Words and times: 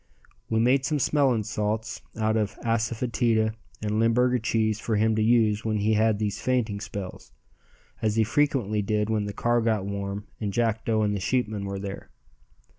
We 0.49 0.59
made 0.59 0.83
some 0.83 0.97
smelling 0.97 1.43
salts 1.43 2.01
out 2.17 2.35
of 2.35 2.55
asafoetida 2.63 3.53
and 3.83 3.99
Limburger 3.99 4.39
cheese 4.39 4.79
for 4.79 4.95
him 4.95 5.15
to 5.15 5.21
use 5.21 5.63
when 5.63 5.77
he 5.77 5.93
had 5.93 6.17
these 6.17 6.41
fainting 6.41 6.79
spells, 6.79 7.31
as 8.01 8.15
he 8.15 8.23
frequently 8.23 8.81
did 8.81 9.11
when 9.11 9.25
the 9.25 9.31
car 9.31 9.61
got 9.61 9.85
warm 9.85 10.25
and 10.39 10.51
Jackdo 10.51 11.05
and 11.05 11.15
the 11.15 11.19
sheepmen 11.19 11.65
were 11.65 11.77
there. 11.77 12.09